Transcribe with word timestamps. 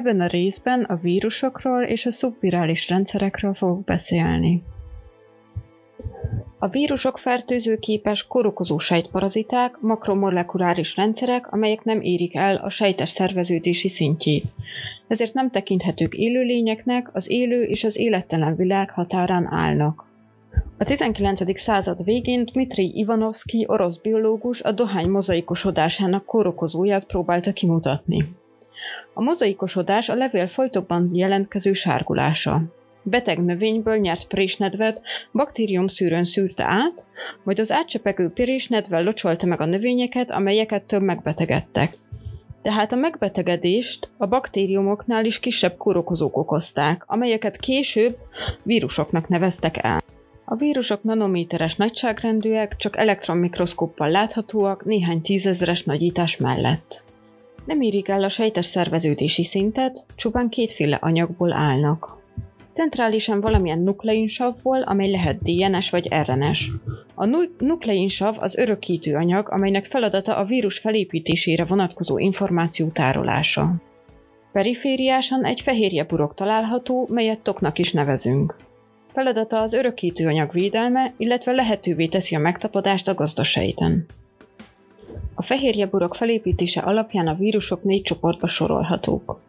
Ebben 0.00 0.20
a 0.20 0.26
részben 0.26 0.82
a 0.82 0.96
vírusokról 0.96 1.82
és 1.82 2.06
a 2.06 2.10
szubvirális 2.10 2.88
rendszerekről 2.88 3.54
fogok 3.54 3.84
beszélni. 3.84 4.62
A 6.58 6.68
vírusok 6.68 7.18
fertőzőképes 7.18 8.26
korokozó 8.26 8.78
sejtparaziták, 8.78 9.80
makromolekuláris 9.80 10.96
rendszerek, 10.96 11.52
amelyek 11.52 11.84
nem 11.84 12.00
érik 12.00 12.34
el 12.34 12.56
a 12.56 12.70
sejtes 12.70 13.08
szerveződési 13.08 13.88
szintjét. 13.88 14.44
Ezért 15.08 15.34
nem 15.34 15.50
tekinthetők 15.50 16.14
élőlényeknek, 16.14 17.10
az 17.12 17.30
élő 17.30 17.62
és 17.62 17.84
az 17.84 17.98
élettelen 17.98 18.56
világ 18.56 18.90
határán 18.90 19.52
állnak. 19.52 20.04
A 20.78 20.84
19. 20.84 21.60
század 21.60 22.04
végén 22.04 22.44
Dmitri 22.44 22.92
Ivanovski 22.94 23.64
orosz 23.68 23.96
biológus 23.96 24.62
a 24.62 24.72
dohány 24.72 25.08
mozaikosodásának 25.08 26.24
kórokozóját 26.24 27.06
próbálta 27.06 27.52
kimutatni. 27.52 28.38
A 29.14 29.22
mozaikosodás 29.22 30.08
a 30.08 30.14
levél 30.14 30.48
folytokban 30.48 31.10
jelentkező 31.12 31.72
sárgulása. 31.72 32.62
Beteg 33.02 33.44
növényből 33.44 33.96
nyert 33.96 34.26
présnedvet 34.26 35.02
baktérium 35.32 35.86
szűrőn 35.86 36.24
szűrte 36.24 36.64
át, 36.66 37.06
majd 37.44 37.58
az 37.58 37.72
átcsepegő 37.72 38.28
présnedvel 38.28 39.02
locsolta 39.02 39.46
meg 39.46 39.60
a 39.60 39.64
növényeket, 39.64 40.30
amelyeket 40.30 40.82
több 40.82 41.02
megbetegedtek. 41.02 41.98
Tehát 42.62 42.92
a 42.92 42.96
megbetegedést 42.96 44.10
a 44.16 44.26
baktériumoknál 44.26 45.24
is 45.24 45.38
kisebb 45.38 45.76
kórokozók 45.76 46.36
okozták, 46.36 47.04
amelyeket 47.06 47.56
később 47.56 48.16
vírusoknak 48.62 49.28
neveztek 49.28 49.84
el. 49.84 50.00
A 50.44 50.56
vírusok 50.56 51.02
nanométeres 51.02 51.76
nagyságrendűek, 51.76 52.76
csak 52.76 52.96
elektronmikroszkóppal 52.96 54.10
láthatóak 54.10 54.84
néhány 54.84 55.20
tízezeres 55.20 55.84
nagyítás 55.84 56.36
mellett. 56.36 57.04
Nem 57.70 57.80
érik 57.80 58.08
el 58.08 58.24
a 58.24 58.28
sejtes 58.28 58.66
szerveződési 58.66 59.44
szintet, 59.44 60.04
csupán 60.16 60.48
kétféle 60.48 60.98
anyagból 61.00 61.52
állnak. 61.52 62.18
Centrálisan 62.72 63.40
valamilyen 63.40 63.78
nukleinsavból, 63.78 64.82
amely 64.82 65.10
lehet 65.10 65.38
DNS 65.42 65.90
vagy 65.90 66.08
RNS. 66.26 66.70
A 67.14 67.26
nukleinsav 67.58 68.36
az 68.38 68.56
örökítő 68.56 69.14
anyag, 69.14 69.50
amelynek 69.50 69.84
feladata 69.84 70.36
a 70.36 70.44
vírus 70.44 70.78
felépítésére 70.78 71.64
vonatkozó 71.64 72.18
információ 72.18 72.88
tárolása. 72.88 73.74
Perifériásan 74.52 75.44
egy 75.44 75.60
fehérje 75.60 76.04
burok 76.04 76.34
található, 76.34 77.08
melyet 77.10 77.40
toknak 77.40 77.78
is 77.78 77.92
nevezünk. 77.92 78.56
Feladata 79.12 79.60
az 79.60 79.72
örökítő 79.72 80.26
anyag 80.26 80.52
védelme, 80.52 81.12
illetve 81.16 81.52
lehetővé 81.52 82.06
teszi 82.06 82.34
a 82.34 82.38
megtapadást 82.38 83.08
a 83.08 83.14
gazdasejten. 83.14 84.06
A 85.40 85.42
fehérjeburok 85.42 86.14
felépítése 86.14 86.80
alapján 86.80 87.26
a 87.26 87.34
vírusok 87.34 87.82
négy 87.82 88.02
csoportba 88.02 88.48
sorolhatók. 88.48 89.40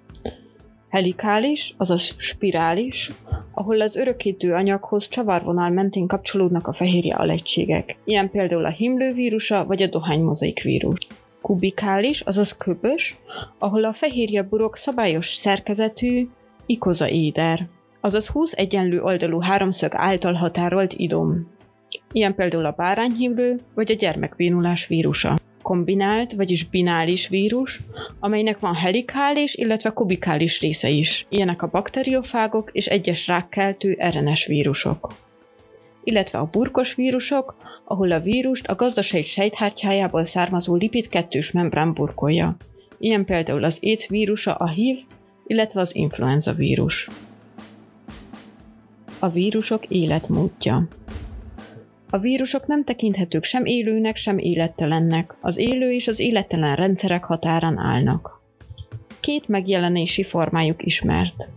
Helikális, 0.90 1.74
azaz 1.78 2.16
spirális, 2.18 3.12
ahol 3.52 3.82
az 3.82 3.96
örökítő 3.96 4.54
anyaghoz 4.54 5.08
csavarvonal 5.08 5.70
mentén 5.70 6.08
kapcsolódnak 6.08 6.68
a 6.68 6.74
fehérje 6.74 7.16
alegységek, 7.16 7.96
ilyen 8.04 8.30
például 8.30 8.66
a 8.66 8.70
himlővírusa 8.70 9.66
vagy 9.66 9.82
a 9.82 9.88
dohánymozaik 9.88 10.62
vírus. 10.62 11.08
Kubikális, 11.42 12.22
azaz 12.22 12.58
köbös, 12.58 13.18
ahol 13.58 13.84
a 13.84 13.94
fehérjeburok 13.94 14.78
szabályos 14.78 15.28
szerkezetű 15.34 16.28
ikozaéder, 16.66 17.68
azaz 18.02 18.28
20 18.28 18.52
egyenlő 18.52 19.02
oldalú 19.02 19.40
háromszög 19.40 19.92
által 19.96 20.34
határolt 20.34 20.94
idom. 20.94 21.48
Ilyen 22.12 22.36
például 22.36 22.66
a 22.66 22.76
bárányhimlő 22.78 23.60
vagy 23.76 23.92
a 23.92 23.96
gyermekvénulás 23.96 24.88
vírusa 24.88 25.36
kombinált, 25.72 26.34
vagyis 26.34 26.64
binális 26.64 27.28
vírus, 27.28 27.80
amelynek 28.20 28.60
van 28.60 28.74
helikális, 28.76 29.56
illetve 29.56 29.90
kubikális 29.90 30.62
része 30.62 30.90
is. 30.90 31.26
Ilyenek 31.30 31.62
a 31.62 31.68
bakteriofágok 31.68 32.70
és 32.72 32.88
egyes 32.88 33.28
rákkeltő 33.28 33.98
RNS 34.00 34.46
vírusok. 34.46 35.14
Illetve 36.04 36.40
a 36.40 36.50
burkos 36.52 36.96
vírusok, 36.96 37.56
ahol 37.86 38.12
a 38.12 38.20
vírust 38.20 38.68
a 38.68 38.76
gazdasági 38.76 39.24
sejthártyájából 39.24 40.26
származó 40.26 40.76
lipid 40.76 41.10
kettős 41.10 41.52
membrán 41.52 41.94
burkolja. 41.94 42.56
Ilyen 43.00 43.26
például 43.26 43.64
az 43.64 43.80
AIDS 43.82 44.08
vírusa, 44.08 44.54
a 44.54 44.70
HIV, 44.70 44.98
illetve 45.48 45.82
az 45.82 45.96
influenza 45.96 46.54
vírus. 46.54 47.10
A 49.20 49.30
vírusok 49.30 49.86
életmódja 49.86 50.88
a 52.14 52.18
vírusok 52.18 52.68
nem 52.68 52.84
tekinthetők 52.84 53.44
sem 53.44 53.66
élőnek, 53.66 54.16
sem 54.16 54.38
élettelennek. 54.38 55.36
Az 55.42 55.58
élő 55.58 55.92
és 55.92 56.08
az 56.08 56.20
élettelen 56.20 56.76
rendszerek 56.76 57.24
határán 57.24 57.78
állnak. 57.78 58.42
Két 59.20 59.48
megjelenési 59.48 60.24
formájuk 60.24 60.86
ismert. 60.86 61.48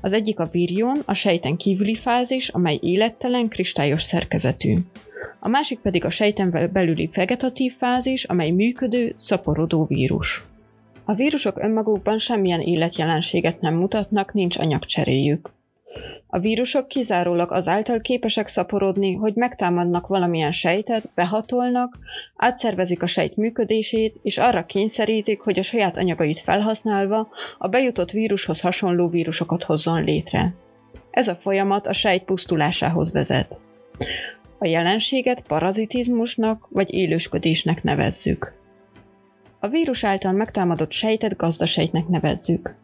Az 0.00 0.12
egyik 0.12 0.38
a 0.38 0.44
virion, 0.44 0.98
a 1.04 1.14
sejten 1.14 1.56
kívüli 1.56 1.94
fázis, 1.94 2.48
amely 2.48 2.78
élettelen, 2.82 3.48
kristályos 3.48 4.02
szerkezetű. 4.02 4.76
A 5.40 5.48
másik 5.48 5.78
pedig 5.78 6.04
a 6.04 6.10
sejten 6.10 6.70
belüli 6.72 7.10
vegetatív 7.14 7.76
fázis, 7.78 8.24
amely 8.24 8.50
működő, 8.50 9.14
szaporodó 9.16 9.84
vírus. 9.84 10.44
A 11.04 11.14
vírusok 11.14 11.58
önmagukban 11.58 12.18
semmilyen 12.18 12.60
életjelenséget 12.60 13.60
nem 13.60 13.74
mutatnak, 13.74 14.32
nincs 14.32 14.58
anyagcseréjük. 14.58 15.50
A 16.36 16.38
vírusok 16.38 16.88
kizárólag 16.88 17.52
azáltal 17.52 18.00
képesek 18.00 18.48
szaporodni, 18.48 19.14
hogy 19.14 19.34
megtámadnak 19.34 20.06
valamilyen 20.06 20.52
sejtet, 20.52 21.08
behatolnak, 21.14 21.98
átszervezik 22.36 23.02
a 23.02 23.06
sejt 23.06 23.36
működését, 23.36 24.18
és 24.22 24.38
arra 24.38 24.66
kényszerítik, 24.66 25.40
hogy 25.40 25.58
a 25.58 25.62
saját 25.62 25.96
anyagait 25.96 26.38
felhasználva 26.38 27.28
a 27.58 27.68
bejutott 27.68 28.10
vírushoz 28.10 28.60
hasonló 28.60 29.08
vírusokat 29.08 29.62
hozzon 29.62 30.04
létre. 30.04 30.54
Ez 31.10 31.28
a 31.28 31.34
folyamat 31.34 31.86
a 31.86 31.92
sejt 31.92 32.24
pusztulásához 32.24 33.12
vezet. 33.12 33.60
A 34.58 34.66
jelenséget 34.66 35.46
parazitizmusnak 35.46 36.66
vagy 36.70 36.94
élősködésnek 36.94 37.82
nevezzük. 37.82 38.54
A 39.60 39.68
vírus 39.68 40.04
által 40.04 40.32
megtámadott 40.32 40.92
sejtet 40.92 41.36
gazdasejtnek 41.36 42.08
nevezzük. 42.08 42.76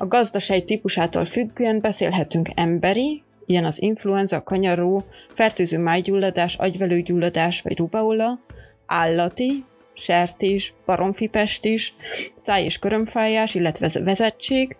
A 0.00 0.06
gazdasági 0.06 0.64
típusától 0.64 1.24
függően 1.24 1.80
beszélhetünk 1.80 2.48
emberi, 2.54 3.22
ilyen 3.46 3.64
az 3.64 3.82
influenza, 3.82 4.42
kanyaró, 4.42 5.02
fertőző 5.28 5.78
májgyulladás, 5.78 6.54
agyvelőgyulladás 6.54 7.62
vagy 7.62 7.78
rubaula, 7.78 8.40
állati, 8.86 9.64
sertés, 9.92 10.74
baromfipestis, 10.86 11.94
száj- 12.36 12.64
és 12.64 12.78
körömfájás, 12.78 13.54
illetve 13.54 13.90
vezettség, 14.04 14.76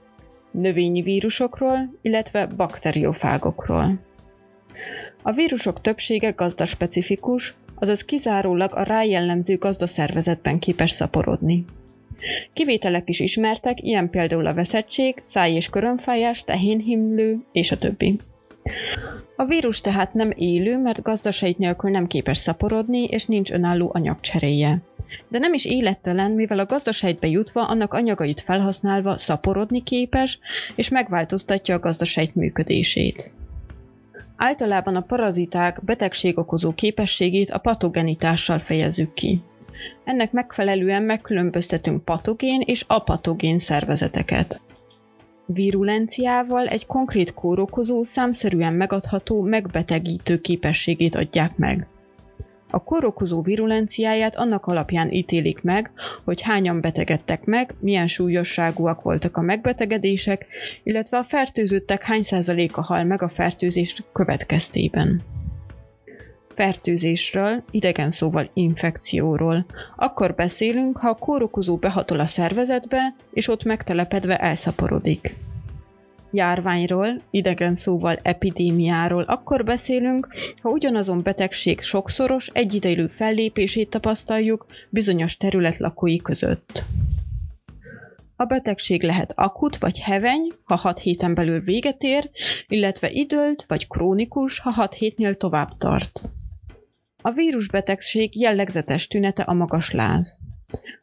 növényi 0.50 1.02
vírusokról, 1.02 1.94
illetve 2.02 2.46
bakteriofágokról. 2.46 4.00
A 5.22 5.32
vírusok 5.32 5.80
többsége 5.80 6.30
gazdaspecifikus, 6.30 7.54
azaz 7.74 8.04
kizárólag 8.04 8.74
a 8.74 8.82
rájellemző 8.82 9.56
gazdaszervezetben 9.56 10.58
képes 10.58 10.90
szaporodni. 10.90 11.64
Kivételek 12.52 13.08
is 13.08 13.20
ismertek, 13.20 13.82
ilyen 13.82 14.10
például 14.10 14.46
a 14.46 14.54
veszettség, 14.54 15.14
száj- 15.22 15.54
és 15.54 15.68
körömfájás, 15.68 16.44
tehénhimlő 16.44 17.38
és 17.52 17.70
a 17.70 17.76
többi. 17.76 18.18
A 19.36 19.44
vírus 19.44 19.80
tehát 19.80 20.14
nem 20.14 20.32
élő, 20.36 20.78
mert 20.78 21.02
gazdasági 21.02 21.54
nélkül 21.58 21.90
nem 21.90 22.06
képes 22.06 22.36
szaporodni, 22.36 23.04
és 23.04 23.24
nincs 23.24 23.50
önálló 23.50 23.90
anyagcseréje. 23.94 24.82
De 25.28 25.38
nem 25.38 25.52
is 25.52 25.64
élettelen, 25.64 26.30
mivel 26.30 26.58
a 26.58 26.66
gazdaságba 26.66 27.26
jutva 27.26 27.66
annak 27.66 27.94
anyagait 27.94 28.40
felhasználva 28.40 29.18
szaporodni 29.18 29.82
képes, 29.82 30.38
és 30.74 30.88
megváltoztatja 30.88 31.74
a 31.74 31.78
gazdaság 31.78 32.30
működését. 32.34 33.32
Általában 34.36 34.96
a 34.96 35.00
paraziták 35.00 35.84
betegség 35.84 36.38
okozó 36.38 36.72
képességét 36.72 37.50
a 37.50 37.58
patogenitással 37.58 38.58
fejezzük 38.58 39.14
ki. 39.14 39.42
Ennek 40.04 40.32
megfelelően 40.32 41.02
megkülönböztetünk 41.02 42.04
patogén 42.04 42.60
és 42.60 42.84
apatogén 42.86 43.58
szervezeteket. 43.58 44.60
Virulenciával 45.46 46.66
egy 46.66 46.86
konkrét 46.86 47.34
kórokozó 47.34 48.02
számszerűen 48.02 48.72
megadható 48.72 49.40
megbetegítő 49.42 50.40
képességét 50.40 51.14
adják 51.14 51.56
meg. 51.56 51.86
A 52.70 52.82
kórokozó 52.82 53.42
virulenciáját 53.42 54.36
annak 54.36 54.66
alapján 54.66 55.10
ítélik 55.12 55.62
meg, 55.62 55.90
hogy 56.24 56.40
hányan 56.40 56.80
betegedtek 56.80 57.44
meg, 57.44 57.74
milyen 57.80 58.06
súlyosságúak 58.06 59.02
voltak 59.02 59.36
a 59.36 59.40
megbetegedések, 59.40 60.46
illetve 60.82 61.18
a 61.18 61.24
fertőzöttek 61.28 62.02
hány 62.02 62.22
százaléka 62.22 62.82
hal 62.82 63.04
meg 63.04 63.22
a 63.22 63.28
fertőzés 63.28 64.02
következtében 64.12 65.22
fertőzésről, 66.54 67.62
idegen 67.70 68.10
szóval 68.10 68.50
infekcióról. 68.54 69.66
Akkor 69.96 70.34
beszélünk, 70.34 70.96
ha 70.96 71.08
a 71.08 71.14
kórokozó 71.14 71.76
behatol 71.76 72.20
a 72.20 72.26
szervezetbe, 72.26 73.14
és 73.32 73.48
ott 73.48 73.64
megtelepedve 73.64 74.36
elszaporodik. 74.36 75.36
Járványról, 76.32 77.20
idegen 77.30 77.74
szóval 77.74 78.18
epidémiáról 78.22 79.22
akkor 79.22 79.64
beszélünk, 79.64 80.28
ha 80.62 80.68
ugyanazon 80.68 81.22
betegség 81.22 81.80
sokszoros, 81.80 82.50
egyidejű 82.52 83.06
fellépését 83.06 83.90
tapasztaljuk 83.90 84.66
bizonyos 84.90 85.36
terület 85.36 85.76
lakói 85.76 86.16
között. 86.16 86.84
A 88.36 88.44
betegség 88.44 89.02
lehet 89.02 89.32
akut 89.36 89.76
vagy 89.76 90.00
heveny, 90.00 90.52
ha 90.64 90.74
6 90.74 90.98
héten 90.98 91.34
belül 91.34 91.60
véget 91.60 92.02
ér, 92.02 92.30
illetve 92.68 93.10
időlt 93.10 93.64
vagy 93.68 93.88
krónikus, 93.88 94.58
ha 94.58 94.70
6 94.70 94.94
hétnél 94.94 95.34
tovább 95.34 95.78
tart. 95.78 96.22
A 97.22 97.30
vírusbetegség 97.30 98.40
jellegzetes 98.40 99.06
tünete 99.06 99.42
a 99.42 99.52
magas 99.52 99.90
láz. 99.90 100.38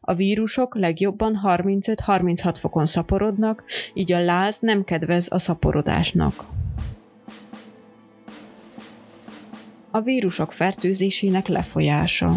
A 0.01 0.13
vírusok 0.13 0.75
legjobban 0.75 1.39
35-36 1.43 2.55
fokon 2.59 2.85
szaporodnak, 2.85 3.63
így 3.93 4.11
a 4.11 4.19
láz 4.19 4.57
nem 4.59 4.83
kedvez 4.83 5.27
a 5.31 5.39
szaporodásnak. 5.39 6.45
A 9.91 10.01
vírusok 10.01 10.51
fertőzésének 10.51 11.47
lefolyása. 11.47 12.33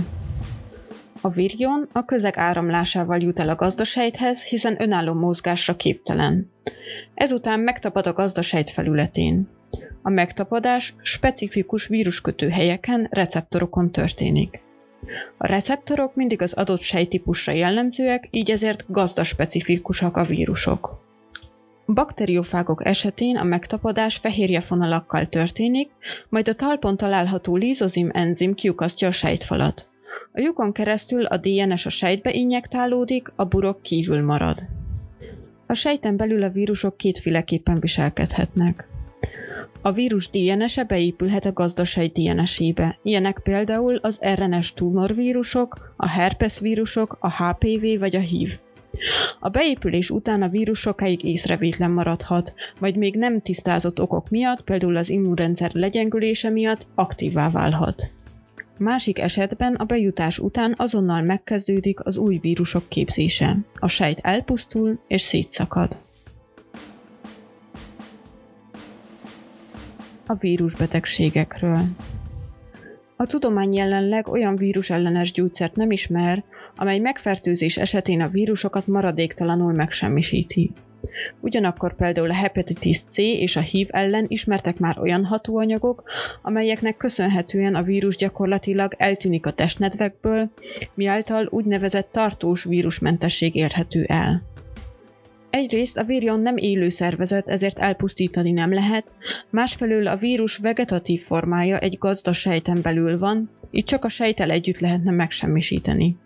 A 1.22 1.28
virion 1.28 1.88
a 1.92 2.04
közeg 2.04 2.38
áramlásával 2.38 3.20
jut 3.20 3.38
el 3.38 3.48
a 3.48 3.54
gazdasejthez, 3.54 4.44
hiszen 4.44 4.82
önálló 4.82 5.12
mozgásra 5.12 5.76
képtelen. 5.76 6.50
Ezután 7.14 7.60
megtapad 7.60 8.06
a 8.06 8.12
gazdasejt 8.12 8.70
felületén. 8.70 9.48
A 10.02 10.10
megtapadás 10.10 10.94
specifikus 11.02 11.86
víruskötő 11.86 12.48
helyeken, 12.48 13.06
receptorokon 13.10 13.90
történik. 13.90 14.60
A 15.38 15.46
receptorok 15.46 16.14
mindig 16.14 16.42
az 16.42 16.52
adott 16.52 16.80
sejtípusra 16.80 17.52
jellemzőek, 17.52 18.28
így 18.30 18.50
ezért 18.50 18.84
gazdaspecifikusak 18.88 20.16
a 20.16 20.22
vírusok. 20.22 21.08
Bakteriofágok 21.86 22.86
esetén 22.86 23.36
a 23.36 23.44
megtapadás 23.44 24.16
fehérjefonalakkal 24.16 25.26
történik, 25.26 25.90
majd 26.28 26.48
a 26.48 26.54
talpon 26.54 26.96
található 26.96 27.56
lízozim 27.56 28.10
enzim 28.12 28.54
kiukasztja 28.54 29.08
a 29.08 29.12
sejtfalat. 29.12 29.89
A 30.32 30.40
lyukon 30.40 30.72
keresztül 30.72 31.24
a 31.24 31.36
DNS 31.36 31.86
a 31.86 31.90
sejtbe 31.90 32.32
injektálódik, 32.32 33.32
a 33.36 33.44
burok 33.44 33.82
kívül 33.82 34.22
marad. 34.22 34.66
A 35.66 35.74
sejten 35.74 36.16
belül 36.16 36.42
a 36.42 36.50
vírusok 36.50 36.96
kétféleképpen 36.96 37.80
viselkedhetnek. 37.80 38.88
A 39.82 39.92
vírus 39.92 40.30
DNS-e 40.30 40.84
beépülhet 40.84 41.44
a 41.44 41.52
gazdasejt 41.52 42.12
DNS-ébe. 42.12 42.98
Ilyenek 43.02 43.40
például 43.42 43.96
az 43.96 44.20
RNS 44.34 44.74
tumorvírusok, 44.74 45.94
a 45.96 46.08
herpes 46.08 46.58
vírusok, 46.58 47.16
a 47.20 47.30
HPV 47.30 47.98
vagy 47.98 48.16
a 48.16 48.20
HIV. 48.20 48.58
A 49.40 49.48
beépülés 49.48 50.10
után 50.10 50.42
a 50.42 50.48
vírus 50.48 50.78
sokáig 50.78 51.24
észrevétlen 51.24 51.90
maradhat, 51.90 52.54
vagy 52.78 52.96
még 52.96 53.16
nem 53.16 53.40
tisztázott 53.40 54.00
okok 54.00 54.30
miatt, 54.30 54.62
például 54.64 54.96
az 54.96 55.10
immunrendszer 55.10 55.70
legyengülése 55.74 56.50
miatt 56.50 56.86
aktívá 56.94 57.50
válhat. 57.50 58.10
Másik 58.82 59.18
esetben 59.18 59.74
a 59.74 59.84
bejutás 59.84 60.38
után 60.38 60.74
azonnal 60.76 61.22
megkezdődik 61.22 62.04
az 62.04 62.16
új 62.16 62.38
vírusok 62.38 62.88
képzése. 62.88 63.56
A 63.74 63.88
sejt 63.88 64.18
elpusztul 64.18 64.98
és 65.06 65.22
szétszakad. 65.22 65.96
A 70.26 70.34
vírusbetegségekről. 70.34 71.78
A 73.16 73.26
tudomány 73.26 73.74
jelenleg 73.74 74.28
olyan 74.28 74.56
vírusellenes 74.56 75.32
gyógyszert 75.32 75.76
nem 75.76 75.90
ismer, 75.90 76.44
amely 76.76 76.98
megfertőzés 76.98 77.76
esetén 77.76 78.20
a 78.20 78.28
vírusokat 78.28 78.86
maradéktalanul 78.86 79.72
megsemmisíti. 79.72 80.72
Ugyanakkor 81.40 81.96
például 81.96 82.30
a 82.30 82.34
hepatitis 82.34 83.00
C 83.02 83.18
és 83.18 83.56
a 83.56 83.60
HIV 83.60 83.88
ellen 83.90 84.24
ismertek 84.28 84.78
már 84.78 84.98
olyan 84.98 85.24
hatóanyagok, 85.24 86.02
amelyeknek 86.42 86.96
köszönhetően 86.96 87.74
a 87.74 87.82
vírus 87.82 88.16
gyakorlatilag 88.16 88.94
eltűnik 88.96 89.46
a 89.46 89.52
testnedvekből, 89.52 90.50
miáltal 90.94 91.46
úgynevezett 91.50 92.12
tartós 92.12 92.64
vírusmentesség 92.64 93.54
érhető 93.54 94.04
el. 94.04 94.42
Egyrészt 95.50 95.98
a 95.98 96.04
vírjon 96.04 96.40
nem 96.40 96.56
élő 96.56 96.88
szervezet, 96.88 97.48
ezért 97.48 97.78
elpusztítani 97.78 98.50
nem 98.50 98.72
lehet, 98.72 99.12
másfelől 99.50 100.06
a 100.06 100.16
vírus 100.16 100.56
vegetatív 100.56 101.22
formája 101.22 101.78
egy 101.78 101.98
gazda 101.98 102.32
sejten 102.32 102.78
belül 102.82 103.18
van, 103.18 103.50
így 103.70 103.84
csak 103.84 104.04
a 104.04 104.08
sejtel 104.08 104.50
együtt 104.50 104.78
lehetne 104.78 105.10
megsemmisíteni. 105.10 106.16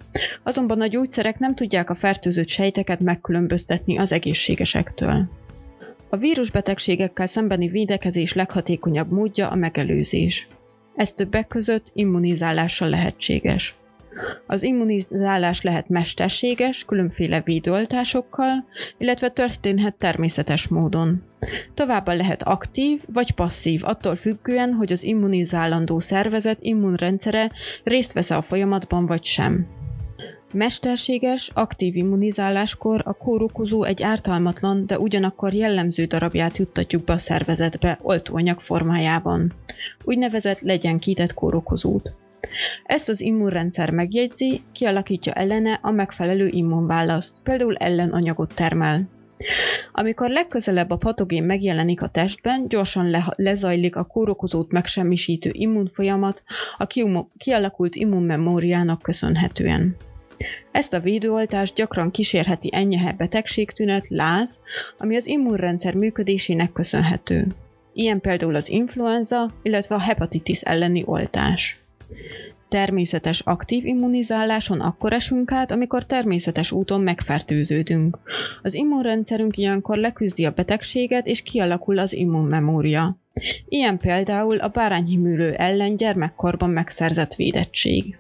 Azonban 0.43 0.81
a 0.81 0.87
gyógyszerek 0.87 1.39
nem 1.39 1.55
tudják 1.55 1.91
a 1.91 1.95
fertőzött 1.95 2.49
sejteket 2.49 3.01
megkülönböztetni 3.01 3.99
az 3.99 4.13
egészségesektől. 4.13 5.29
A 6.09 6.17
vírusbetegségekkel 6.17 7.27
szembeni 7.27 7.69
védekezés 7.69 8.33
leghatékonyabb 8.33 9.11
módja 9.11 9.49
a 9.49 9.55
megelőzés. 9.55 10.49
Ez 10.97 11.13
többek 11.13 11.47
között 11.47 11.91
immunizálással 11.95 12.89
lehetséges. 12.89 13.77
Az 14.47 14.63
immunizálás 14.63 15.63
lehet 15.63 15.89
mesterséges, 15.89 16.85
különféle 16.85 17.41
védőoltásokkal, 17.41 18.65
illetve 18.99 19.29
történhet 19.29 19.95
természetes 19.95 20.69
módon. 20.69 21.23
Továbbá 21.75 22.15
lehet 22.15 22.43
aktív 22.43 23.03
vagy 23.13 23.31
passzív, 23.31 23.85
attól 23.85 24.17
függően, 24.17 24.73
hogy 24.73 24.93
az 24.93 25.05
immunizálandó 25.05 25.99
szervezet 25.99 26.61
immunrendszere 26.61 27.51
részt 27.85 28.13
vesz 28.13 28.31
a 28.31 28.43
folyamatban 28.43 29.07
vagy 29.07 29.25
sem. 29.25 29.67
Mesterséges, 30.53 31.51
aktív 31.55 31.97
immunizáláskor 31.97 33.03
a 33.05 33.13
kórokozó 33.13 33.85
egy 33.85 34.03
ártalmatlan, 34.03 34.87
de 34.87 34.99
ugyanakkor 34.99 35.53
jellemző 35.53 36.05
darabját 36.05 36.57
juttatjuk 36.57 37.05
be 37.05 37.13
a 37.13 37.19
szervezetbe 37.19 37.99
oltóanyag 38.03 38.61
formájában. 38.61 39.53
Úgynevezett 40.05 40.61
legyenkített 40.61 41.35
kórokozót. 41.35 42.13
Ezt 42.85 43.09
az 43.09 43.21
immunrendszer 43.21 43.91
megjegyzi, 43.91 44.61
kialakítja 44.73 45.33
ellene 45.33 45.79
a 45.83 45.91
megfelelő 45.91 46.49
immunválaszt, 46.49 47.37
például 47.43 47.77
ellenanyagot 47.77 48.55
termel. 48.55 49.01
Amikor 49.93 50.31
legközelebb 50.31 50.91
a 50.91 50.97
patogén 50.97 51.45
megjelenik 51.45 52.03
a 52.03 52.09
testben, 52.09 52.69
gyorsan 52.69 53.11
le- 53.11 53.35
lezajlik 53.37 53.97
a 53.97 54.05
kórokozót 54.05 54.73
megsemmisítő 54.73 55.51
immunfolyamat 55.53 56.43
a 56.79 56.87
kialakult 57.37 57.95
immunmemóriának 57.95 59.03
köszönhetően. 59.03 59.97
Ezt 60.73 60.93
a 60.93 61.01
védőoltást 61.01 61.75
gyakran 61.75 62.11
kísérheti 62.11 62.69
enyhe 62.73 63.13
betegségtünet, 63.13 64.09
láz, 64.09 64.59
ami 64.99 65.17
az 65.17 65.27
immunrendszer 65.27 65.95
működésének 65.95 66.73
köszönhető. 66.73 67.47
Ilyen 67.93 68.21
például 68.21 68.55
az 68.55 68.69
influenza, 68.69 69.51
illetve 69.63 69.95
a 69.95 70.01
hepatitis 70.01 70.61
elleni 70.61 71.03
oltás. 71.07 71.84
Természetes 72.69 73.41
aktív 73.41 73.87
immunizáláson 73.87 74.81
akkor 74.81 75.13
esünk 75.13 75.53
át, 75.53 75.71
amikor 75.71 76.07
természetes 76.07 76.73
úton 76.73 77.01
megfertőződünk. 77.01 78.19
Az 78.63 78.75
immunrendszerünk 78.75 79.57
ilyenkor 79.57 79.97
leküzdi 79.97 80.45
a 80.45 80.51
betegséget, 80.51 81.27
és 81.27 81.43
kialakul 81.43 81.99
az 81.99 82.13
immunmemória. 82.13 83.19
Ilyen 83.69 83.99
például 83.99 84.57
a 84.57 84.69
bárányhimülő 84.69 85.53
ellen 85.53 85.97
gyermekkorban 85.97 86.71
megszerzett 86.71 87.35
védettség. 87.35 88.19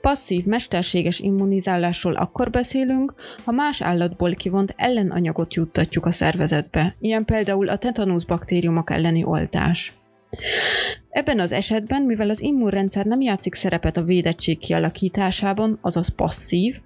Passzív, 0.00 0.44
mesterséges 0.44 1.20
immunizálásról 1.20 2.14
akkor 2.14 2.50
beszélünk, 2.50 3.14
ha 3.44 3.52
más 3.52 3.82
állatból 3.82 4.34
kivont 4.34 4.74
ellenanyagot 4.76 5.54
juttatjuk 5.54 6.06
a 6.06 6.10
szervezetbe, 6.10 6.94
ilyen 7.00 7.24
például 7.24 7.68
a 7.68 7.76
tetanusz 7.76 8.24
baktériumok 8.24 8.90
elleni 8.90 9.24
oltás. 9.24 9.92
Ebben 11.12 11.40
az 11.40 11.52
esetben, 11.52 12.02
mivel 12.02 12.30
az 12.30 12.40
immunrendszer 12.40 13.06
nem 13.06 13.20
játszik 13.20 13.54
szerepet 13.54 13.96
a 13.96 14.02
védettség 14.02 14.58
kialakításában, 14.58 15.78
azaz 15.80 16.08
passzív, 16.08 16.80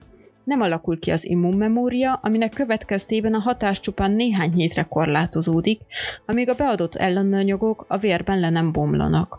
nem 0.44 0.60
alakul 0.60 0.98
ki 0.98 1.10
az 1.10 1.24
immunmemória, 1.24 2.12
aminek 2.22 2.50
következtében 2.50 3.34
a 3.34 3.38
hatás 3.38 3.80
csupán 3.80 4.12
néhány 4.12 4.52
hétre 4.52 4.82
korlátozódik, 4.82 5.80
amíg 6.26 6.48
a 6.48 6.54
beadott 6.54 6.94
ellenanyagok 6.94 7.84
a 7.88 7.98
vérben 7.98 8.40
le 8.40 8.50
nem 8.50 8.72
bomlanak. 8.72 9.38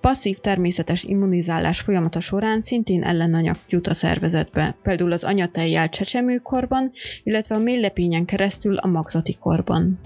Passzív 0.00 0.38
természetes 0.38 1.04
immunizálás 1.04 1.80
folyamata 1.80 2.20
során 2.20 2.60
szintén 2.60 3.02
ellenanyag 3.02 3.56
jut 3.68 3.86
a 3.86 3.94
szervezetbe, 3.94 4.76
például 4.82 5.12
az 5.12 5.24
anyatejjel 5.24 5.88
csecsemőkorban, 5.88 6.92
illetve 7.22 7.54
a 7.54 7.58
mélylepényen 7.58 8.24
keresztül 8.24 8.76
a 8.76 8.86
magzati 8.86 9.36
korban. 9.40 9.98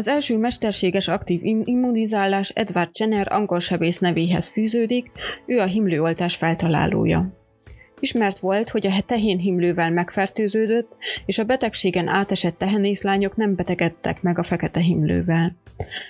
Az 0.00 0.08
első 0.08 0.36
mesterséges 0.36 1.08
aktív 1.08 1.44
immunizálás 1.64 2.48
Edward 2.48 2.90
Jenner 2.98 3.32
angol 3.32 3.60
sebész 3.60 3.98
nevéhez 3.98 4.48
fűződik, 4.48 5.10
ő 5.46 5.58
a 5.58 5.64
himlőoltás 5.64 6.36
feltalálója. 6.36 7.32
Ismert 7.98 8.38
volt, 8.38 8.68
hogy 8.68 8.86
a 8.86 9.02
tehén 9.06 9.38
himlővel 9.38 9.90
megfertőződött, 9.90 10.96
és 11.26 11.38
a 11.38 11.44
betegségen 11.44 12.08
átesett 12.08 12.58
tehenészlányok 12.58 13.36
nem 13.36 13.54
betegedtek 13.54 14.22
meg 14.22 14.38
a 14.38 14.42
fekete 14.42 14.80
himlővel. 14.80 15.56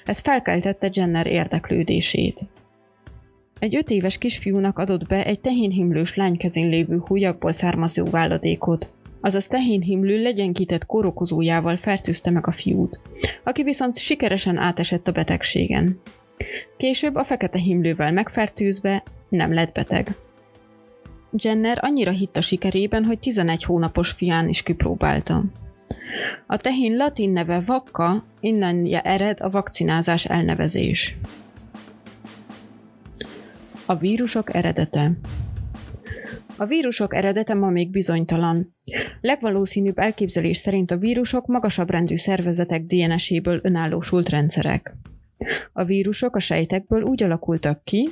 Ez 0.04 0.18
felkeltette 0.18 0.88
Jenner 0.92 1.26
érdeklődését. 1.26 2.40
Egy 3.58 3.76
öt 3.76 3.90
éves 3.90 4.18
kisfiúnak 4.18 4.78
adott 4.78 5.08
be 5.08 5.24
egy 5.24 5.40
tehénhimlős 5.40 6.16
lány 6.16 6.36
kezén 6.36 6.68
lévő 6.68 7.02
húlyakból 7.06 7.52
származó 7.52 8.04
váladékot 8.04 8.92
azaz 9.20 9.46
tehénhimlő 9.46 10.22
legyenkített 10.22 10.86
kórokozójával 10.86 11.76
fertőzte 11.76 12.30
meg 12.30 12.46
a 12.46 12.52
fiút, 12.52 13.00
aki 13.44 13.62
viszont 13.62 13.98
sikeresen 13.98 14.56
átesett 14.56 15.08
a 15.08 15.12
betegségen. 15.12 16.00
Később 16.76 17.14
a 17.14 17.24
fekete 17.24 17.58
himlővel 17.58 18.12
megfertőzve 18.12 19.02
nem 19.28 19.54
lett 19.54 19.72
beteg. 19.72 20.14
Jenner 21.32 21.78
annyira 21.80 22.10
hitt 22.10 22.36
a 22.36 22.40
sikerében, 22.40 23.04
hogy 23.04 23.18
11 23.18 23.64
hónapos 23.64 24.10
fián 24.10 24.48
is 24.48 24.62
kipróbálta. 24.62 25.44
A 26.46 26.56
tehén 26.56 26.96
latin 26.96 27.30
neve 27.30 27.60
vakka, 27.66 28.24
innen 28.40 28.86
ered 28.86 29.40
a 29.40 29.50
vakcinázás 29.50 30.24
elnevezés. 30.24 31.16
A 33.86 33.96
vírusok 33.96 34.54
eredete 34.54 35.12
a 36.60 36.66
vírusok 36.66 37.14
eredete 37.14 37.54
ma 37.54 37.70
még 37.70 37.90
bizonytalan. 37.90 38.74
Legvalószínűbb 39.20 39.98
elképzelés 39.98 40.56
szerint 40.56 40.90
a 40.90 40.96
vírusok 40.96 41.46
magasabb 41.46 41.90
rendű 41.90 42.16
szervezetek 42.16 42.82
DNS-éből 42.82 43.58
önállósult 43.62 44.28
rendszerek. 44.28 44.96
A 45.72 45.84
vírusok 45.84 46.36
a 46.36 46.38
sejtekből 46.38 47.02
úgy 47.02 47.22
alakultak 47.22 47.84
ki, 47.84 48.08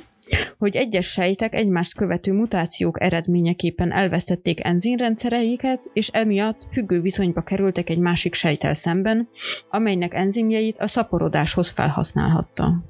hogy 0.57 0.75
egyes 0.75 1.07
sejtek 1.07 1.55
egymást 1.55 1.95
követő 1.95 2.33
mutációk 2.33 3.01
eredményeképpen 3.01 3.91
elvesztették 3.91 4.65
enzimrendszereiket, 4.65 5.89
és 5.93 6.07
emiatt 6.07 6.67
függő 6.71 7.01
viszonyba 7.01 7.41
kerültek 7.41 7.89
egy 7.89 7.99
másik 7.99 8.33
sejtel 8.33 8.73
szemben, 8.73 9.29
amelynek 9.69 10.13
enzimjeit 10.13 10.77
a 10.77 10.87
szaporodáshoz 10.87 11.69
felhasználhatta. 11.69 12.83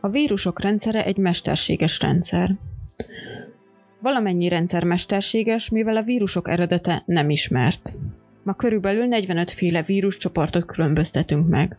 A 0.00 0.08
vírusok 0.08 0.60
rendszere 0.60 1.04
egy 1.04 1.16
mesterséges 1.16 2.00
rendszer. 2.00 2.56
Valamennyi 4.00 4.48
rendszer 4.48 4.84
mesterséges, 4.84 5.68
mivel 5.68 5.96
a 5.96 6.02
vírusok 6.02 6.48
eredete 6.48 7.02
nem 7.06 7.30
ismert. 7.30 7.92
Ma 8.42 8.54
körülbelül 8.54 9.06
45 9.06 9.50
féle 9.50 9.82
víruscsoportot 9.82 10.64
különböztetünk 10.64 11.48
meg. 11.48 11.76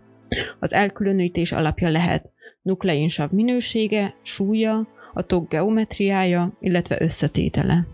Az 0.59 0.73
elkülönítés 0.73 1.51
alapja 1.51 1.89
lehet 1.89 2.33
nukleinsav 2.61 3.31
minősége, 3.31 4.15
súlya, 4.21 4.87
a 5.13 5.21
tog 5.21 5.47
geometriája, 5.47 6.57
illetve 6.59 7.01
összetétele. 7.01 7.87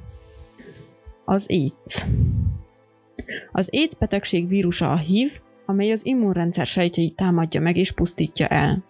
Az 1.25 1.47
AIDS. 1.49 2.05
Az 3.51 3.69
AIDS 3.71 3.95
betegség 3.95 4.47
vírusa 4.47 4.91
a 4.91 4.97
HIV, 4.97 5.31
amely 5.65 5.91
az 5.91 6.05
immunrendszer 6.05 6.65
sejtjeit 6.65 7.15
támadja 7.15 7.61
meg 7.61 7.77
és 7.77 7.91
pusztítja 7.91 8.47
el. 8.47 8.83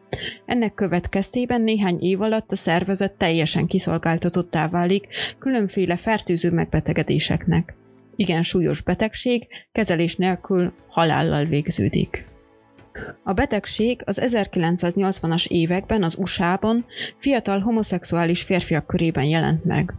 Ennek 0.46 0.74
következtében 0.74 1.62
néhány 1.62 2.02
év 2.02 2.22
alatt 2.22 2.52
a 2.52 2.56
szervezet 2.56 3.14
teljesen 3.14 3.66
kiszolgáltatottá 3.68 4.68
válik 4.68 5.08
különféle 5.40 5.96
fertőző 5.96 6.52
megbetegedéseknek. 6.52 7.76
Igen 8.16 8.44
súlyos 8.44 8.82
betegség, 8.82 9.48
kezelés 9.72 10.16
nélkül 10.16 10.74
halállal 10.88 11.46
végződik. 11.46 12.24
A 13.24 13.34
betegség 13.34 14.02
az 14.06 14.22
1980-as 14.26 15.48
években 15.48 16.04
az 16.04 16.16
USA-ban 16.18 16.86
fiatal 17.18 17.60
homoszexuális 17.60 18.42
férfiak 18.42 18.88
körében 18.88 19.26
jelent 19.26 19.66
meg. 19.66 19.94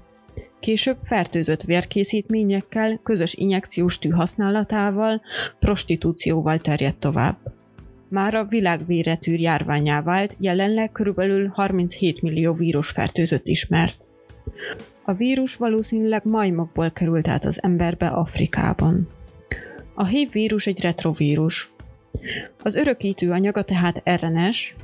Később 0.61 0.97
fertőzött 1.05 1.63
vérkészítményekkel, 1.63 3.01
közös 3.03 3.35
injekciós 3.35 3.99
tű 3.99 4.09
használatával, 4.09 5.23
prostitúcióval 5.59 6.59
terjedt 6.59 6.99
tovább. 6.99 7.37
Már 8.09 8.35
a 8.35 8.45
világvéretűr 8.45 9.41
járványá 9.41 10.03
vált, 10.03 10.37
jelenleg 10.39 10.93
körülbelül 10.93 11.49
37 11.49 12.23
millió 12.23 12.53
vírus 12.53 12.91
fertőzött 12.91 13.47
ismert. 13.47 14.05
A 15.05 15.13
vírus 15.13 15.57
valószínűleg 15.57 16.25
majmokból 16.25 16.91
került 16.91 17.29
át 17.29 17.45
az 17.45 17.63
emberbe 17.63 18.07
Afrikában. 18.07 19.09
A 19.95 20.07
HIV 20.07 20.31
vírus 20.33 20.67
egy 20.67 20.81
retrovírus. 20.81 21.73
Az 22.63 22.75
örökítő 22.75 23.31
anyaga 23.31 23.63
tehát 23.63 24.03
RNS, 24.21 24.75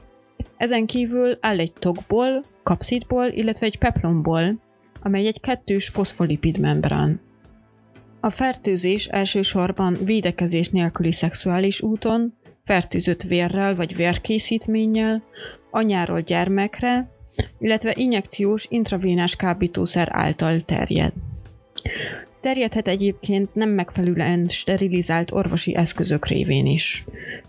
ezen 0.57 0.87
kívül 0.87 1.39
áll 1.41 1.59
egy 1.59 1.73
tokból, 1.73 2.43
kapszidból, 2.63 3.25
illetve 3.25 3.67
egy 3.67 3.79
peplomból, 3.79 4.59
amely 5.03 5.27
egy 5.27 5.41
kettős 5.41 5.89
foszfolipid 5.89 6.59
membrán. 6.59 7.21
A 8.21 8.31
fertőzés 8.31 9.07
elsősorban 9.07 9.97
védekezés 10.05 10.69
nélküli 10.69 11.13
szexuális 11.13 11.81
úton, 11.81 12.35
fertőzött 12.65 13.23
vérrel 13.23 13.75
vagy 13.75 13.97
vérkészítménnyel, 13.97 15.23
anyáról 15.71 16.21
gyermekre, 16.21 17.11
illetve 17.59 17.93
injekciós 17.97 18.67
intravénás 18.69 19.37
kábítószer 19.37 20.09
által 20.11 20.61
terjed. 20.61 21.13
Terjedhet 22.41 22.89
egyébként 22.89 23.55
nem 23.55 23.71
megfelelően 23.71 24.49
sterilizált 24.49 25.31
orvosi 25.31 25.77
eszközök 25.77 26.27
révén 26.27 26.67
is. 26.67 27.05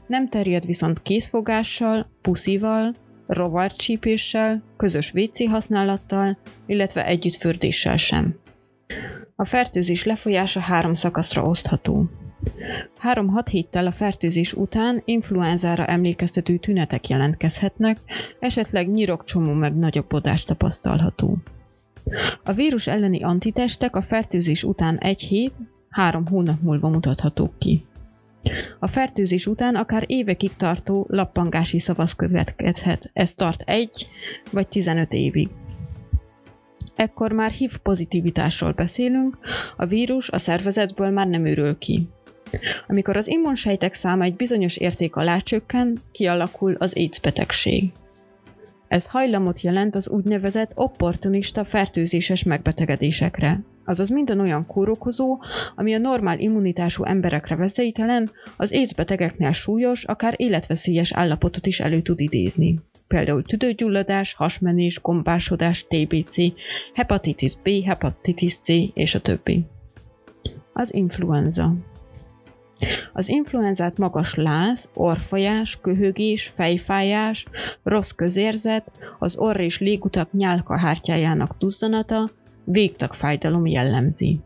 Nem 0.07 0.29
terjed 0.29 0.65
viszont 0.65 1.01
készfogással, 1.01 2.09
puszival, 2.21 2.95
rovarcsípéssel, 3.27 4.63
közös 4.77 5.13
WC 5.13 5.49
használattal, 5.49 6.37
illetve 6.65 7.05
együttfürdéssel 7.05 7.97
sem. 7.97 8.35
A 9.35 9.45
fertőzés 9.45 10.03
lefolyása 10.03 10.59
három 10.59 10.93
szakaszra 10.93 11.41
osztható. 11.41 12.09
Három-hat 12.97 13.47
héttel 13.47 13.87
a 13.87 13.91
fertőzés 13.91 14.53
után 14.53 15.01
influenzára 15.05 15.85
emlékeztető 15.85 16.57
tünetek 16.57 17.07
jelentkezhetnek, 17.07 17.97
esetleg 18.39 18.91
nyirokcsomó 18.91 19.53
meg 19.53 19.75
nagyobbodás 19.75 20.43
tapasztalható. 20.43 21.37
A 22.43 22.53
vírus 22.53 22.87
elleni 22.87 23.23
antitestek 23.23 23.95
a 23.95 24.01
fertőzés 24.01 24.63
után 24.63 24.97
egy 24.97 25.21
hét, 25.21 25.55
három 25.89 26.27
hónap 26.27 26.61
múlva 26.61 26.89
mutathatók 26.89 27.59
ki. 27.59 27.85
A 28.79 28.87
fertőzés 28.87 29.47
után 29.47 29.75
akár 29.75 30.03
évekig 30.07 30.55
tartó 30.55 31.05
lappangási 31.09 31.79
szavasz 31.79 32.13
következhet, 32.13 33.09
ez 33.13 33.33
tart 33.33 33.61
egy 33.65 34.07
vagy 34.51 34.67
15 34.67 35.13
évig. 35.13 35.49
Ekkor 36.95 37.31
már 37.31 37.51
HIV 37.51 37.77
pozitivitásról 37.77 38.71
beszélünk, 38.71 39.37
a 39.77 39.85
vírus 39.85 40.29
a 40.29 40.37
szervezetből 40.37 41.09
már 41.09 41.27
nem 41.27 41.45
őrül 41.45 41.77
ki. 41.77 42.07
Amikor 42.87 43.17
az 43.17 43.27
immunsejtek 43.27 43.93
száma 43.93 44.23
egy 44.23 44.35
bizonyos 44.35 44.77
érték 44.77 45.15
alá 45.15 45.37
csökken, 45.37 45.97
kialakul 46.11 46.75
az 46.79 46.93
AIDS 46.95 47.19
betegség. 47.19 47.91
Ez 48.87 49.05
hajlamot 49.05 49.61
jelent 49.61 49.95
az 49.95 50.09
úgynevezett 50.09 50.71
opportunista 50.75 51.65
fertőzéses 51.65 52.43
megbetegedésekre, 52.43 53.59
azaz 53.85 54.09
minden 54.09 54.39
olyan 54.39 54.65
kórokozó, 54.65 55.39
ami 55.75 55.93
a 55.93 55.97
normál 55.97 56.39
immunitású 56.39 57.03
emberekre 57.03 57.55
veszélytelen, 57.55 58.29
az 58.57 58.71
AIDS 58.71 58.93
betegeknél 58.93 59.51
súlyos, 59.51 60.03
akár 60.03 60.33
életveszélyes 60.37 61.11
állapotot 61.11 61.65
is 61.65 61.79
elő 61.79 62.01
tud 62.01 62.19
idézni. 62.19 62.79
Például 63.07 63.43
tüdőgyulladás, 63.43 64.33
hasmenés, 64.33 65.01
gombásodás, 65.01 65.87
TBC, 65.87 66.35
hepatitis 66.93 67.53
B, 67.63 67.69
hepatitis 67.85 68.55
C 68.55 68.67
és 68.93 69.15
a 69.15 69.21
többi. 69.21 69.65
Az 70.73 70.93
influenza. 70.93 71.73
Az 73.13 73.29
influenzát 73.29 73.97
magas 73.97 74.35
láz, 74.35 74.89
orfolyás, 74.93 75.79
köhögés, 75.81 76.47
fejfájás, 76.47 77.45
rossz 77.83 78.11
közérzet, 78.11 78.91
az 79.19 79.37
orr 79.37 79.59
és 79.59 79.79
légutak 79.79 80.31
nyálkahártyájának 80.31 81.55
duzzanata, 81.57 82.29
végtagfájdalom 82.63 83.65
jellemzi. 83.65 84.39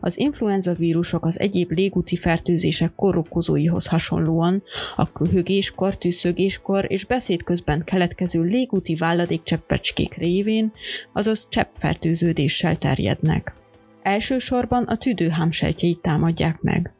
Az 0.00 0.18
influenza 0.18 0.72
vírusok 0.72 1.24
az 1.24 1.40
egyéb 1.40 1.70
légúti 1.70 2.16
fertőzések 2.16 2.94
korokozóihoz 2.94 3.86
hasonlóan 3.86 4.62
a 4.96 5.12
köhögéskor, 5.12 5.96
tűszögéskor 5.96 6.84
és 6.88 7.04
beszéd 7.04 7.42
közben 7.42 7.84
keletkező 7.84 8.42
légúti 8.42 8.94
válladékcseppecskék 8.94 10.14
révén, 10.14 10.72
azaz 11.12 11.46
cseppfertőződéssel 11.48 12.76
terjednek. 12.76 13.54
Elsősorban 14.02 14.84
a 14.84 14.96
tüdőhámsejtjeit 14.96 15.98
támadják 15.98 16.60
meg. 16.60 16.92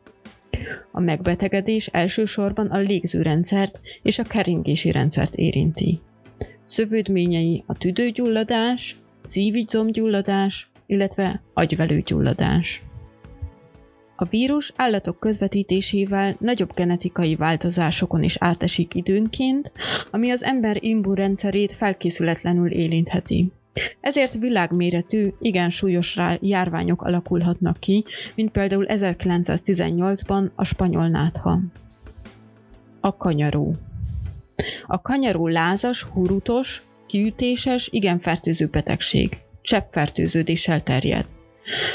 A 0.90 1.00
megbetegedés 1.00 1.86
elsősorban 1.86 2.66
a 2.66 2.78
légzőrendszert 2.78 3.80
és 4.02 4.18
a 4.18 4.22
keringési 4.22 4.90
rendszert 4.90 5.34
érinti. 5.34 6.00
Szövődményei 6.64 7.64
a 7.66 7.78
tüdőgyulladás, 7.78 9.01
szívügyzomgyulladás, 9.22 10.70
illetve 10.86 11.42
agyvelőgyulladás. 11.54 12.82
A 14.16 14.24
vírus 14.24 14.72
állatok 14.76 15.20
közvetítésével 15.20 16.34
nagyobb 16.38 16.74
genetikai 16.74 17.36
változásokon 17.36 18.22
is 18.22 18.36
átesik 18.38 18.94
időnként, 18.94 19.72
ami 20.10 20.30
az 20.30 20.44
ember 20.44 20.76
immunrendszerét 20.80 21.72
felkészületlenül 21.72 22.70
érintheti. 22.70 23.52
Ezért 24.00 24.34
világméretű, 24.34 25.32
igen 25.40 25.70
súlyos 25.70 26.18
járványok 26.40 27.02
alakulhatnak 27.02 27.76
ki, 27.80 28.04
mint 28.34 28.50
például 28.50 28.86
1918-ban 28.88 30.50
a 30.54 30.64
spanyol 30.64 31.08
nátha. 31.08 31.60
A 33.00 33.16
kanyaró. 33.16 33.74
A 34.86 35.00
kanyaró 35.00 35.46
lázas, 35.46 36.02
hurutos, 36.02 36.82
kiütéses, 37.12 37.88
igen 37.90 38.18
fertőző 38.20 38.66
betegség. 38.66 39.38
Cseppfertőződéssel 39.62 40.82
terjed. 40.82 41.26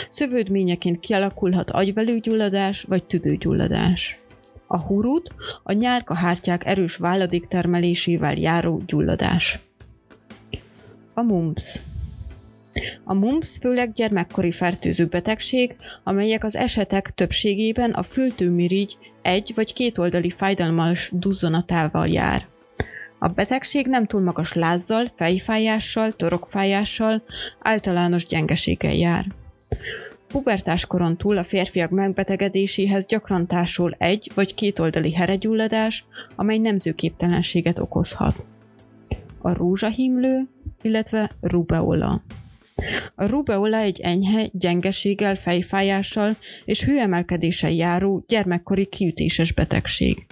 Szövődményeként 0.10 1.00
kialakulhat 1.00 1.72
agyvelőgyulladás 1.72 2.82
vagy 2.82 3.04
tüdőgyulladás. 3.04 4.20
A 4.68 4.80
hurut 4.80 5.34
a 5.64 5.72
nyálkahártyák 5.72 6.66
erős 6.66 6.96
válladék 6.96 7.48
termelésével 7.48 8.38
járó 8.38 8.82
gyulladás. 8.88 9.60
A 11.14 11.22
mumps. 11.22 11.80
A 13.04 13.14
mumps 13.14 13.58
főleg 13.62 13.94
gyermekkori 13.94 14.52
fertőző 14.52 15.06
betegség, 15.06 15.76
amelyek 16.04 16.44
az 16.44 16.56
esetek 16.56 17.12
többségében 17.16 17.92
a 17.92 18.04
fültőmirigy 18.04 18.98
egy 19.22 19.52
vagy 19.56 19.74
kétoldali 19.74 20.30
fájdalmas 20.30 21.12
duzzanatával 21.14 22.08
jár. 22.08 22.48
A 23.20 23.28
betegség 23.28 23.88
nem 23.88 24.06
túl 24.06 24.22
magas 24.22 24.54
lázzal, 24.54 25.12
fejfájással, 25.16 26.14
torokfájással, 26.14 27.24
általános 27.60 28.26
gyengeséggel 28.26 28.94
jár. 28.94 29.26
Pubertáskoron 30.28 31.18
túl 31.18 31.38
a 31.38 31.44
férfiak 31.44 31.90
megbetegedéséhez 31.90 33.06
gyakran 33.06 33.48
társul 33.48 33.96
egy 33.98 34.32
vagy 34.34 34.54
kétoldali 34.54 35.14
heregyulladás, 35.14 36.06
amely 36.36 36.58
nemzőképtelenséget 36.58 37.80
okozhat. 37.80 38.46
A 39.42 39.54
rózsahimlő, 39.54 40.48
illetve 40.82 41.32
rubeola. 41.42 42.24
A 43.16 43.26
rubeola 43.26 43.78
egy 43.78 44.00
enyhe, 44.00 44.48
gyengeséggel, 44.52 45.36
fejfájással 45.36 46.36
és 46.66 46.84
hőemelkedéssel 46.84 47.72
járó 47.72 48.24
gyermekkori 48.28 48.86
kiütéses 48.86 49.52
betegség. 49.52 50.26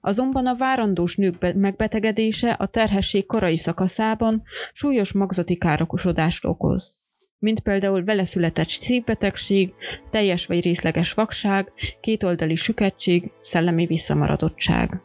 Azonban 0.00 0.46
a 0.46 0.56
várandós 0.56 1.16
nők 1.16 1.54
megbetegedése 1.54 2.50
a 2.50 2.66
terhesség 2.66 3.26
korai 3.26 3.56
szakaszában 3.56 4.42
súlyos 4.72 5.12
magzati 5.12 5.56
károkosodást 5.56 6.44
okoz 6.44 6.98
mint 7.40 7.60
például 7.60 8.04
vele 8.04 8.24
született 8.24 8.68
szívbetegség, 8.68 9.72
teljes 10.10 10.46
vagy 10.46 10.62
részleges 10.62 11.12
vakság, 11.12 11.72
kétoldali 12.00 12.56
süketség, 12.56 13.30
szellemi 13.40 13.86
visszamaradottság. 13.86 15.00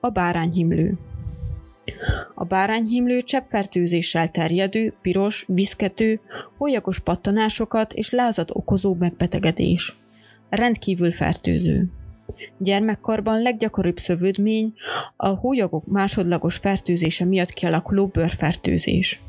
A 0.00 0.08
bárányhimlő 0.08 0.98
a 2.34 2.44
bárányhimlő 2.44 3.20
cseppfertőzéssel 3.22 4.30
terjedő, 4.30 4.94
piros, 5.02 5.44
viszkető, 5.48 6.20
hólyagos 6.56 6.98
pattanásokat 6.98 7.92
és 7.92 8.10
lázat 8.10 8.50
okozó 8.52 8.94
megbetegedés. 8.94 9.96
Rendkívül 10.48 11.12
fertőző. 11.12 11.90
Gyermekkorban 12.58 13.42
leggyakoribb 13.42 13.98
szövődmény 13.98 14.74
a 15.16 15.28
hólyagok 15.28 15.86
másodlagos 15.86 16.56
fertőzése 16.56 17.24
miatt 17.24 17.50
kialakuló 17.50 18.06
bőrfertőzés. 18.06 19.20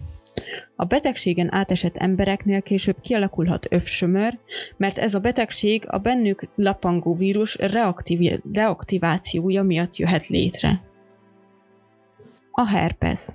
A 0.76 0.86
betegségen 0.86 1.54
átesett 1.54 1.96
embereknél 1.96 2.62
később 2.62 2.96
kialakulhat 3.02 3.68
övsömör, 3.70 4.38
mert 4.78 4.98
ez 4.98 5.14
a 5.14 5.20
betegség 5.20 5.84
a 5.88 5.98
bennük 5.98 6.48
lapangó 6.56 7.14
vírus 7.14 7.58
reaktiv- 7.58 8.42
reaktivációja 8.54 9.64
miatt 9.64 9.96
jöhet 9.96 10.28
létre. 10.28 10.82
A 12.52 12.68
herpes. 12.68 13.28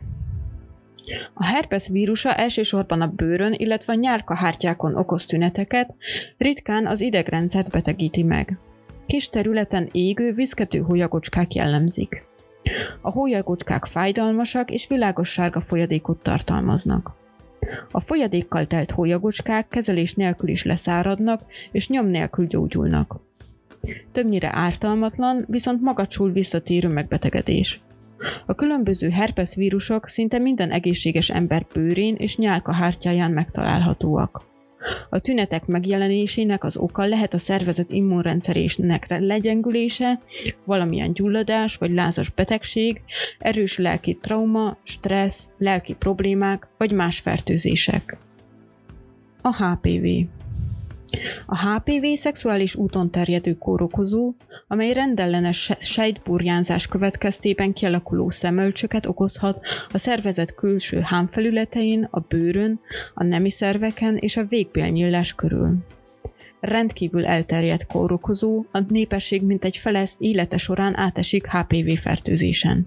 A 1.34 1.44
herpes 1.44 1.88
vírusa 1.88 2.34
elsősorban 2.34 3.00
a 3.00 3.06
bőrön, 3.06 3.52
illetve 3.52 3.92
a 3.92 3.96
nyálkahártyákon 3.96 4.96
okoz 4.96 5.26
tüneteket, 5.26 5.94
ritkán 6.36 6.86
az 6.86 7.00
idegrendszert 7.00 7.70
betegíti 7.70 8.22
meg. 8.22 8.58
Kis 9.10 9.28
területen 9.28 9.88
égő, 9.92 10.32
viszkető 10.32 10.78
hólyagocskák 10.78 11.54
jellemzik. 11.54 12.24
A 13.00 13.10
hólyagocskák 13.10 13.84
fájdalmasak 13.84 14.70
és 14.70 14.88
világos 14.88 15.30
sárga 15.30 15.60
folyadékot 15.60 16.22
tartalmaznak. 16.22 17.14
A 17.90 18.00
folyadékkal 18.00 18.66
telt 18.66 18.90
hólyagocskák 18.90 19.68
kezelés 19.68 20.14
nélkül 20.14 20.48
is 20.48 20.64
leszáradnak, 20.64 21.40
és 21.72 21.88
nyom 21.88 22.06
nélkül 22.06 22.46
gyógyulnak. 22.46 23.20
Többnyire 24.12 24.50
ártalmatlan, 24.52 25.44
viszont 25.48 25.80
magacsul 25.80 26.32
visszatérő 26.32 26.88
megbetegedés. 26.88 27.80
A 28.46 28.54
különböző 28.54 29.08
herpes 29.08 29.54
vírusok 29.54 30.08
szinte 30.08 30.38
minden 30.38 30.70
egészséges 30.70 31.30
ember 31.30 31.66
bőrén 31.74 32.14
és 32.14 32.36
nyálkahártyáján 32.36 33.30
megtalálhatóak. 33.30 34.49
A 35.08 35.18
tünetek 35.18 35.66
megjelenésének 35.66 36.64
az 36.64 36.76
oka 36.76 37.04
lehet 37.04 37.34
a 37.34 37.38
szervezet 37.38 37.90
immunrendszerének 37.90 39.06
legyengülése, 39.08 40.20
valamilyen 40.64 41.12
gyulladás 41.12 41.76
vagy 41.76 41.90
lázas 41.90 42.30
betegség, 42.30 43.00
erős 43.38 43.78
lelki 43.78 44.18
trauma, 44.20 44.76
stressz, 44.82 45.50
lelki 45.58 45.94
problémák 45.94 46.68
vagy 46.78 46.92
más 46.92 47.18
fertőzések. 47.18 48.16
A 49.42 49.56
HPV 49.56 50.06
a 51.46 51.68
HPV 51.68 52.04
szexuális 52.14 52.74
úton 52.74 53.10
terjedő 53.10 53.58
kórokozó, 53.58 54.34
amely 54.68 54.92
rendellenes 54.92 55.72
sejtburjánzás 55.78 56.86
következtében 56.86 57.72
kialakuló 57.72 58.30
szemölcsöket 58.30 59.06
okozhat 59.06 59.60
a 59.92 59.98
szervezet 59.98 60.54
külső 60.54 61.00
hámfelületein, 61.00 62.08
a 62.10 62.20
bőrön, 62.20 62.80
a 63.14 63.24
nemi 63.24 63.50
szerveken 63.50 64.16
és 64.16 64.36
a 64.36 64.44
végbélnyílás 64.44 65.34
körül. 65.34 65.76
Rendkívül 66.60 67.26
elterjedt 67.26 67.86
kórokozó, 67.86 68.64
a 68.72 68.80
népesség 68.88 69.42
mintegy 69.42 69.76
fele 69.76 70.06
élete 70.18 70.56
során 70.56 70.96
átesik 70.98 71.46
HPV 71.46 71.90
fertőzésen. 72.00 72.86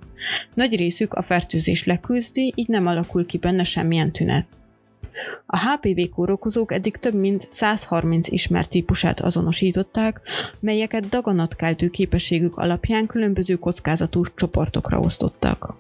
Nagy 0.54 0.76
részük 0.76 1.14
a 1.14 1.24
fertőzés 1.24 1.86
leküzdi, 1.86 2.54
így 2.56 2.68
nem 2.68 2.86
alakul 2.86 3.26
ki 3.26 3.38
benne 3.38 3.64
semmilyen 3.64 4.12
tünet. 4.12 4.63
A 5.46 5.60
HPV 5.60 6.16
kórokozók 6.16 6.74
eddig 6.74 6.98
több 6.98 7.14
mint 7.14 7.46
130 7.50 8.28
ismert 8.28 8.70
típusát 8.70 9.20
azonosították, 9.20 10.22
melyeket 10.60 11.10
daganatkeltő 11.10 11.90
képességük 11.90 12.58
alapján 12.58 13.06
különböző 13.06 13.56
kockázatú 13.56 14.24
csoportokra 14.36 15.00
osztottak. 15.00 15.76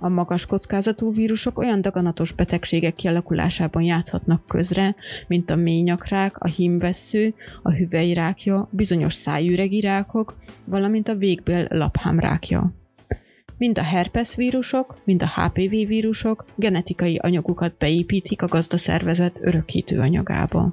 A 0.00 0.08
magas 0.08 0.46
kockázatú 0.46 1.12
vírusok 1.12 1.58
olyan 1.58 1.80
daganatos 1.80 2.32
betegségek 2.32 2.94
kialakulásában 2.94 3.82
játszhatnak 3.82 4.46
közre, 4.46 4.94
mint 5.26 5.50
a 5.50 5.56
ményakrák, 5.56 6.38
a 6.38 6.46
hímvessző, 6.46 7.34
a 7.62 7.70
hüvelyrákja, 7.72 8.68
bizonyos 8.70 9.14
szájüregi 9.14 9.80
rákok, 9.80 10.34
valamint 10.64 11.08
a 11.08 11.14
végbél 11.14 11.66
laphámrákja. 11.70 12.72
Mind 13.58 13.78
a 13.78 13.82
herpes 13.82 14.34
vírusok, 14.34 14.94
mind 15.04 15.22
a 15.22 15.26
HPV 15.26 15.70
vírusok 15.70 16.44
genetikai 16.54 17.16
anyagukat 17.16 17.76
beépítik 17.78 18.42
a 18.42 18.46
gazdaszervezet 18.46 19.40
örökítő 19.42 19.98
anyagába. 19.98 20.72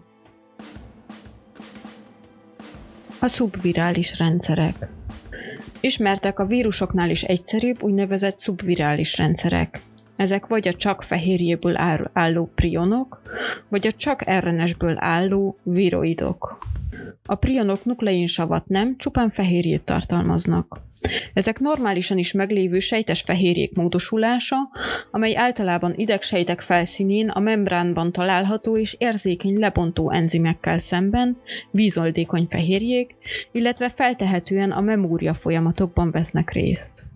A 3.19 3.27
szubvirális 3.27 4.17
rendszerek 4.17 4.87
Ismertek 5.85 6.39
a 6.39 6.45
vírusoknál 6.45 7.09
is 7.09 7.23
egyszerűbb 7.23 7.83
úgynevezett 7.83 8.39
szubvirális 8.39 9.17
rendszerek. 9.17 9.79
Ezek 10.15 10.47
vagy 10.47 10.67
a 10.67 10.73
csak 10.73 11.03
fehérjéből 11.03 11.75
álló 12.13 12.51
prionok, 12.55 13.21
vagy 13.69 13.87
a 13.87 13.91
csak 13.91 14.23
RNS-ből 14.39 14.95
álló 14.99 15.57
viroidok. 15.63 16.57
A 17.25 17.35
prionok 17.35 17.85
nukleinsavat 17.85 18.67
nem, 18.67 18.97
csupán 18.97 19.29
fehérjét 19.29 19.83
tartalmaznak. 19.83 20.81
Ezek 21.33 21.59
normálisan 21.59 22.17
is 22.17 22.31
meglévő 22.31 22.79
sejtes 22.79 23.21
fehérjék 23.21 23.75
módosulása, 23.75 24.57
amely 25.11 25.35
általában 25.35 25.93
idegsejtek 25.95 26.61
felszínén 26.61 27.29
a 27.29 27.39
membránban 27.39 28.11
található 28.11 28.77
és 28.77 28.95
érzékeny 28.99 29.59
lebontó 29.59 30.11
enzimekkel 30.11 30.77
szemben 30.77 31.37
vízoldékony 31.71 32.47
fehérjék, 32.49 33.15
illetve 33.51 33.89
feltehetően 33.89 34.71
a 34.71 34.81
memória 34.81 35.33
folyamatokban 35.33 36.11
vesznek 36.11 36.51
részt. 36.51 37.14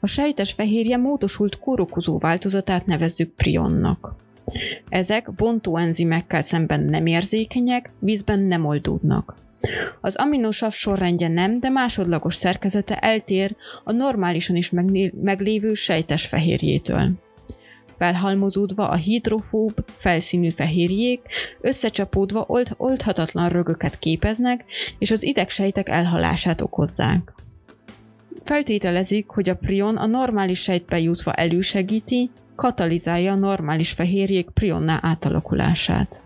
A 0.00 0.06
sejtes 0.06 0.52
fehérje 0.52 0.96
módosult 0.96 1.58
kórokozó 1.58 2.18
változatát 2.18 2.86
nevezzük 2.86 3.34
prionnak. 3.34 4.14
Ezek 4.88 5.32
bontó 5.32 5.76
enzimekkel 5.76 6.42
szemben 6.42 6.80
nem 6.80 7.06
érzékenyek, 7.06 7.90
vízben 7.98 8.42
nem 8.42 8.64
oldódnak. 8.64 9.34
Az 10.00 10.16
aminosav 10.16 10.72
sorrendje 10.72 11.28
nem, 11.28 11.60
de 11.60 11.68
másodlagos 11.68 12.34
szerkezete 12.34 12.96
eltér 12.96 13.56
a 13.84 13.92
normálisan 13.92 14.56
is 14.56 14.72
meglévő 15.22 15.74
sejtes 15.74 16.26
fehérjétől. 16.26 17.10
Felhalmozódva 17.98 18.88
a 18.88 18.94
hidrofób 18.94 19.84
felszínű 19.86 20.50
fehérjék, 20.50 21.20
összecsapódva 21.60 22.44
old, 22.46 22.74
oldhatatlan 22.76 23.48
rögöket 23.48 23.98
képeznek, 23.98 24.64
és 24.98 25.10
az 25.10 25.22
idegsejtek 25.22 25.88
elhalását 25.88 26.60
okozzák. 26.60 27.32
Feltételezik, 28.48 29.28
hogy 29.28 29.48
a 29.48 29.56
prion 29.56 29.96
a 29.96 30.06
normális 30.06 30.60
sejtbe 30.62 31.00
jutva 31.00 31.32
elősegíti, 31.32 32.30
katalizálja 32.54 33.32
a 33.32 33.38
normális 33.38 33.92
fehérjék 33.92 34.50
prionná 34.50 34.98
átalakulását. 35.02 36.22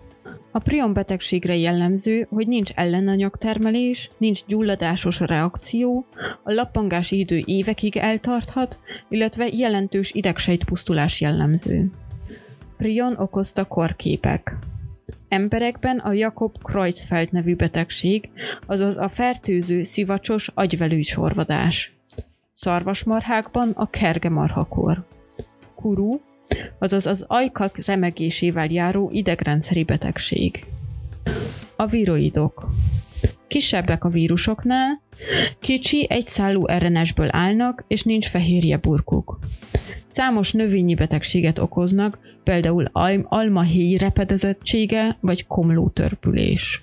A 0.52 0.58
prion 0.58 0.92
betegségre 0.92 1.56
jellemző, 1.56 2.26
hogy 2.30 2.48
nincs 2.48 2.70
ellenanyagtermelés, 2.74 4.10
nincs 4.18 4.44
gyulladásos 4.46 5.20
reakció, 5.20 6.06
a 6.42 6.52
lappangási 6.52 7.18
idő 7.18 7.42
évekig 7.44 7.96
eltarthat, 7.96 8.78
illetve 9.08 9.46
jelentős 9.52 10.12
idegsejtpusztulás 10.12 11.20
jellemző. 11.20 11.90
Prion 12.76 13.16
okozta 13.16 13.64
korképek. 13.64 14.56
Emberekben 15.28 15.98
a 15.98 16.12
Jakob 16.12 16.56
Creutzfeldt 16.62 17.32
nevű 17.32 17.56
betegség, 17.56 18.30
azaz 18.66 18.96
a 18.96 19.08
fertőző 19.08 19.82
szivacsos 19.82 20.50
agyvelő 20.54 21.02
sorvadás. 21.02 21.92
Szarvasmarhákban 22.62 23.70
a 23.70 23.90
kergemarhakor. 23.90 25.04
Kuru, 25.74 26.20
azaz 26.78 27.06
az 27.06 27.24
ajkak 27.28 27.84
remegésével 27.84 28.70
járó 28.70 29.10
idegrendszeri 29.12 29.84
betegség. 29.84 30.66
A 31.76 31.86
viroidok. 31.86 32.66
Kisebbek 33.46 34.04
a 34.04 34.08
vírusoknál, 34.08 35.00
kicsi, 35.58 36.06
egyszálú 36.08 36.66
RNS-ből 36.66 37.28
állnak, 37.30 37.84
és 37.88 38.02
nincs 38.02 38.28
fehérje 38.28 38.76
burkuk. 38.76 39.38
Számos 40.08 40.52
növényi 40.52 40.94
betegséget 40.94 41.58
okoznak, 41.58 42.18
például 42.44 42.84
almahéj 43.28 43.96
repedezettsége 43.96 45.16
vagy 45.20 45.46
komlótörpülés. 45.46 46.82